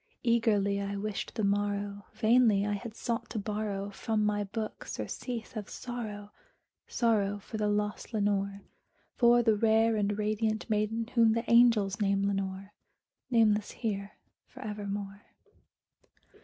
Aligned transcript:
Eagerly 0.23 0.81
I 0.81 0.95
wished 0.95 1.35
the 1.35 1.43
morrow: 1.43 2.07
vainly 2.15 2.65
I 2.65 2.73
had 2.73 2.95
sought 2.95 3.29
to 3.29 3.37
borrow 3.37 3.91
From 3.91 4.25
my 4.25 4.43
books 4.43 4.93
surcease 4.93 5.55
of 5.55 5.69
sorrow 5.69 6.31
sorrow 6.87 7.37
for 7.37 7.57
the 7.57 7.67
lost 7.67 8.11
Lenore 8.11 8.61
For 9.13 9.43
the 9.43 9.53
rare 9.55 9.95
and 9.97 10.17
radiant 10.17 10.67
maiden 10.67 11.05
whom 11.13 11.33
the 11.33 11.47
angels 11.47 12.01
name 12.01 12.25
Lenore 12.25 12.73
Nameless 13.29 13.69
here 13.69 14.13
for 14.47 14.61
evermore. 14.61 15.21